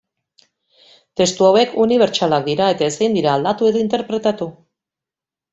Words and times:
Testu 1.21 1.47
hauek 1.49 1.75
unibertsalak 1.83 2.49
dira 2.49 2.71
eta 2.77 2.89
ezin 2.95 3.19
dira 3.21 3.37
aldatu 3.37 3.71
edo 3.73 3.85
interpretatu. 3.87 4.49